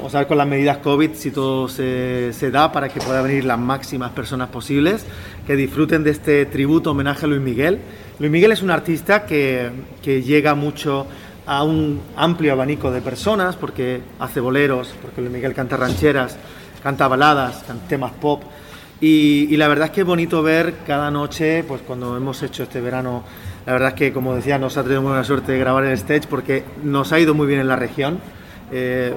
Vamos 0.06 0.14
a 0.14 0.18
ver 0.18 0.28
con 0.28 0.38
las 0.38 0.46
medidas 0.46 0.76
COVID 0.76 1.14
si 1.14 1.32
todo 1.32 1.66
se, 1.66 2.50
da 2.52 2.70
para 2.70 2.88
que 2.88 3.00
puedan 3.00 3.24
venir 3.24 3.44
las 3.44 3.58
máximas 3.58 4.12
personas 4.12 4.50
posibles, 4.50 5.04
que 5.48 5.56
disfruten 5.56 6.04
de 6.04 6.10
este 6.10 6.46
tributo 6.46 6.92
homenaje 6.92 7.26
a 7.26 7.28
Luis 7.28 7.40
Miguel. 7.40 7.80
Luis 8.20 8.30
Miguel 8.30 8.52
es 8.52 8.62
un 8.62 8.70
artista 8.70 9.26
que, 9.26 9.72
llega 10.04 10.54
mucho 10.54 11.08
a 11.44 11.64
un 11.64 12.00
amplio 12.14 12.52
abanico 12.52 12.92
de 12.92 13.00
personas 13.00 13.56
porque 13.56 14.00
hace 14.20 14.38
boleros, 14.38 14.94
porque 15.02 15.20
Luis 15.22 15.32
Miguel 15.32 15.54
canta 15.54 15.76
rancheras, 15.76 16.38
canta 16.84 17.08
baladas, 17.08 17.64
canta 17.66 17.88
temas 17.88 18.12
pop. 18.12 18.44
Y, 19.00 19.56
la 19.56 19.66
verdad 19.66 19.86
es 19.86 19.90
que 19.90 20.02
es 20.02 20.06
bonito 20.06 20.40
ver 20.40 20.74
cada 20.86 21.10
noche, 21.10 21.64
pues 21.64 21.80
cuando 21.84 22.16
hemos 22.16 22.40
hecho 22.44 22.62
este 22.62 22.80
verano, 22.80 23.24
la 23.66 23.72
verdad 23.72 23.88
es 23.88 23.94
que, 23.94 24.12
como 24.12 24.36
decía, 24.36 24.56
nos 24.56 24.76
ha 24.76 24.84
tenido 24.84 25.02
buena 25.02 25.24
suerte 25.24 25.50
de 25.50 25.58
grabar 25.58 25.84
el 25.84 25.94
stage 25.94 26.28
porque 26.30 26.62
nos 26.84 27.12
ha 27.12 27.18
ido 27.18 27.34
muy 27.34 27.48
bien 27.48 27.58
en 27.58 27.66
la 27.66 27.74
región. 27.74 28.20
Eh, 28.70 29.12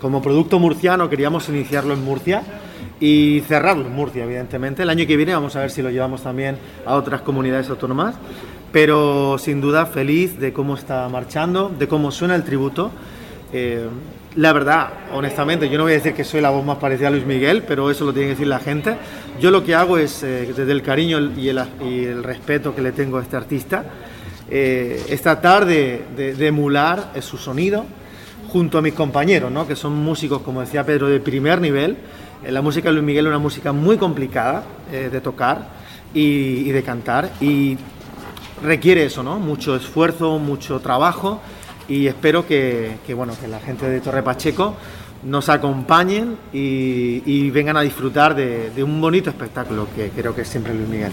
como 0.00 0.22
producto 0.22 0.58
murciano 0.58 1.08
queríamos 1.08 1.48
iniciarlo 1.48 1.94
en 1.94 2.04
Murcia 2.04 2.42
y 3.00 3.42
cerrarlo 3.46 3.86
en 3.86 3.94
Murcia, 3.94 4.24
evidentemente. 4.24 4.82
El 4.82 4.90
año 4.90 5.06
que 5.06 5.16
viene 5.16 5.34
vamos 5.34 5.56
a 5.56 5.60
ver 5.60 5.70
si 5.70 5.82
lo 5.82 5.90
llevamos 5.90 6.22
también 6.22 6.56
a 6.84 6.94
otras 6.94 7.20
comunidades 7.22 7.68
autónomas, 7.68 8.14
pero 8.72 9.36
sin 9.38 9.60
duda 9.60 9.86
feliz 9.86 10.38
de 10.38 10.52
cómo 10.52 10.74
está 10.74 11.08
marchando, 11.08 11.72
de 11.76 11.88
cómo 11.88 12.10
suena 12.10 12.34
el 12.34 12.44
tributo. 12.44 12.90
Eh, 13.52 13.86
la 14.34 14.52
verdad, 14.52 14.88
honestamente, 15.14 15.68
yo 15.68 15.78
no 15.78 15.84
voy 15.84 15.92
a 15.92 15.96
decir 15.96 16.12
que 16.12 16.24
soy 16.24 16.40
la 16.42 16.50
voz 16.50 16.64
más 16.64 16.76
parecida 16.76 17.08
a 17.08 17.10
Luis 17.10 17.24
Miguel, 17.24 17.62
pero 17.66 17.90
eso 17.90 18.04
lo 18.04 18.12
tiene 18.12 18.28
que 18.28 18.34
decir 18.34 18.48
la 18.48 18.58
gente. 18.58 18.96
Yo 19.40 19.50
lo 19.50 19.64
que 19.64 19.74
hago 19.74 19.96
es, 19.96 20.22
eh, 20.22 20.52
desde 20.54 20.72
el 20.72 20.82
cariño 20.82 21.18
y 21.38 21.48
el, 21.48 22.22
respeto 22.22 22.74
que 22.74 22.82
le 22.82 22.92
tengo 22.92 23.18
a 23.18 23.22
este 23.22 23.36
artista, 23.36 23.84
eh, 24.50 25.18
tratar 25.22 25.64
de 25.64 26.36
emular 26.38 27.12
su 27.20 27.38
sonido, 27.38 27.86
junto 28.56 28.78
a 28.78 28.80
mis 28.80 28.94
compañeros, 28.94 29.52
¿no? 29.52 29.68
que 29.68 29.76
son 29.76 29.92
músicos, 29.92 30.40
como 30.40 30.62
decía 30.62 30.82
Pedro, 30.82 31.08
de 31.08 31.20
primer 31.20 31.60
nivel. 31.60 31.94
Eh, 32.42 32.50
la 32.50 32.62
música 32.62 32.88
de 32.88 32.94
Luis 32.94 33.04
Miguel 33.04 33.26
es 33.26 33.28
una 33.28 33.38
música 33.38 33.70
muy 33.70 33.98
complicada 33.98 34.64
eh, 34.90 35.10
de 35.12 35.20
tocar 35.20 35.68
y, 36.14 36.70
de 36.70 36.82
cantar 36.82 37.30
y 37.42 37.76
requiere 38.62 39.04
eso, 39.04 39.22
¿no? 39.22 39.38
mucho 39.38 39.76
esfuerzo, 39.76 40.38
mucho 40.38 40.80
trabajo 40.80 41.42
y 41.86 42.06
espero 42.06 42.46
que, 42.46 42.96
bueno, 43.14 43.34
que 43.38 43.46
la 43.46 43.60
gente 43.60 43.90
de 43.90 44.00
Torre 44.00 44.22
Pacheco 44.22 44.74
nos 45.22 45.50
acompañen 45.50 46.38
y, 46.50 47.50
vengan 47.50 47.76
a 47.76 47.82
disfrutar 47.82 48.34
de, 48.34 48.70
de 48.70 48.82
un 48.82 48.98
bonito 49.02 49.28
espectáculo 49.28 49.86
que 49.94 50.08
creo 50.08 50.34
que 50.34 50.40
es 50.40 50.48
siempre 50.48 50.72
Luis 50.72 50.88
Miguel. 50.88 51.12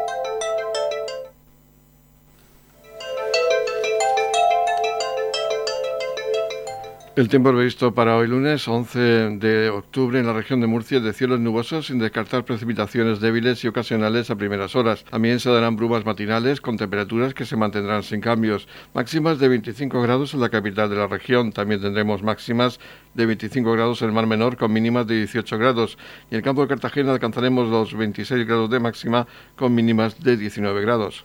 El 7.21 7.29
tiempo 7.29 7.51
previsto 7.51 7.93
para 7.93 8.17
hoy 8.17 8.27
lunes 8.27 8.67
11 8.67 9.37
de 9.37 9.69
octubre 9.69 10.17
en 10.17 10.25
la 10.25 10.33
región 10.33 10.59
de 10.59 10.65
Murcia 10.65 10.97
es 10.97 11.03
de 11.03 11.13
cielos 11.13 11.39
nubosos 11.39 11.85
sin 11.85 11.99
descartar 11.99 12.45
precipitaciones 12.45 13.19
débiles 13.19 13.63
y 13.63 13.67
ocasionales 13.67 14.31
a 14.31 14.35
primeras 14.35 14.75
horas. 14.75 15.05
También 15.05 15.39
se 15.39 15.51
darán 15.51 15.75
brumas 15.75 16.03
matinales 16.03 16.61
con 16.61 16.77
temperaturas 16.77 17.35
que 17.35 17.45
se 17.45 17.55
mantendrán 17.55 18.01
sin 18.01 18.21
cambios. 18.21 18.67
Máximas 18.95 19.37
de 19.37 19.49
25 19.49 20.01
grados 20.01 20.33
en 20.33 20.39
la 20.39 20.49
capital 20.49 20.89
de 20.89 20.95
la 20.95 21.05
región. 21.05 21.51
También 21.51 21.79
tendremos 21.79 22.23
máximas 22.23 22.79
de 23.13 23.27
25 23.27 23.71
grados 23.71 24.01
en 24.01 24.07
el 24.07 24.15
Mar 24.15 24.25
Menor 24.25 24.57
con 24.57 24.73
mínimas 24.73 25.05
de 25.05 25.17
18 25.17 25.59
grados. 25.59 25.99
Y 26.31 26.33
en 26.33 26.37
el 26.37 26.43
campo 26.43 26.63
de 26.63 26.69
Cartagena 26.69 27.11
alcanzaremos 27.11 27.69
los 27.69 27.95
26 27.95 28.47
grados 28.47 28.71
de 28.71 28.79
máxima 28.79 29.27
con 29.55 29.75
mínimas 29.75 30.19
de 30.23 30.37
19 30.37 30.81
grados. 30.81 31.23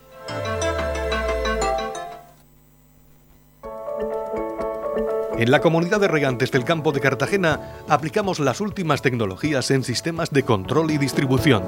En 5.39 5.51
la 5.51 5.61
comunidad 5.61 6.01
de 6.01 6.09
regantes 6.09 6.51
del 6.51 6.65
campo 6.65 6.93
de 6.93 7.01
Cartagena 7.01 7.61
aplicamos 7.89 8.41
las 8.41 8.63
últimas 8.63 9.03
tecnologías 9.03 9.71
en 9.71 9.85
sistemas 9.85 10.31
de 10.31 10.45
control 10.45 10.91
y 10.91 10.97
distribución, 10.97 11.63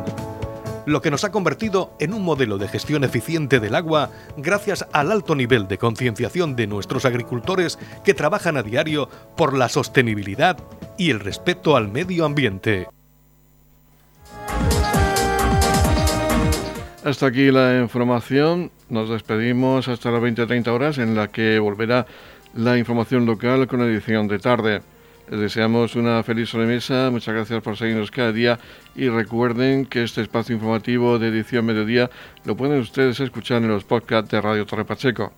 lo 0.86 1.02
que 1.02 1.10
nos 1.10 1.24
ha 1.24 1.30
convertido 1.30 1.92
en 2.00 2.14
un 2.14 2.22
modelo 2.22 2.56
de 2.56 2.66
gestión 2.66 3.04
eficiente 3.04 3.60
del 3.60 3.74
agua 3.74 4.10
gracias 4.38 4.86
al 4.92 5.12
alto 5.12 5.34
nivel 5.34 5.68
de 5.68 5.76
concienciación 5.76 6.56
de 6.56 6.66
nuestros 6.66 7.04
agricultores 7.04 7.78
que 8.04 8.14
trabajan 8.14 8.56
a 8.56 8.62
diario 8.62 9.10
por 9.36 9.54
la 9.54 9.68
sostenibilidad 9.68 10.56
y 10.96 11.10
el 11.10 11.20
respeto 11.20 11.76
al 11.76 11.88
medio 11.88 12.24
ambiente. 12.24 12.88
Hasta 17.04 17.26
aquí 17.26 17.50
la 17.50 17.80
información. 17.80 18.70
Nos 18.88 19.10
despedimos 19.10 19.88
hasta 19.88 20.10
las 20.10 20.22
20-30 20.22 20.66
horas 20.68 20.98
en 20.98 21.14
la 21.14 21.28
que 21.28 21.58
volverá 21.58 22.06
la 22.54 22.78
información 22.78 23.26
local 23.26 23.66
con 23.66 23.80
edición 23.82 24.28
de 24.28 24.38
tarde. 24.38 24.82
Les 25.30 25.40
deseamos 25.40 25.94
una 25.94 26.22
feliz 26.22 26.48
sobremesa, 26.48 27.10
muchas 27.10 27.34
gracias 27.34 27.62
por 27.62 27.76
seguirnos 27.76 28.10
cada 28.10 28.32
día 28.32 28.58
y 28.96 29.08
recuerden 29.08 29.84
que 29.84 30.02
este 30.02 30.22
espacio 30.22 30.54
informativo 30.54 31.18
de 31.18 31.28
edición 31.28 31.66
mediodía 31.66 32.10
lo 32.44 32.56
pueden 32.56 32.80
ustedes 32.80 33.20
escuchar 33.20 33.62
en 33.62 33.68
los 33.68 33.84
podcasts 33.84 34.30
de 34.30 34.40
Radio 34.40 34.64
Torre 34.64 34.84
Pacheco. 34.84 35.32